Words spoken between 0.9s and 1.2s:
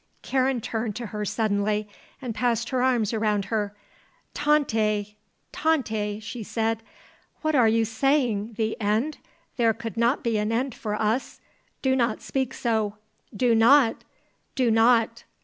to